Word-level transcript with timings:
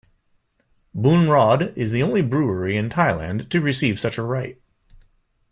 Boon 0.95 1.27
Rawd 1.29 1.73
is 1.77 1.91
the 1.91 2.01
only 2.01 2.23
brewery 2.23 2.75
in 2.75 2.89
Thailand 2.89 3.49
to 3.49 3.61
receive 3.61 3.99
such 3.99 4.17
a 4.17 4.23
right. 4.23 4.59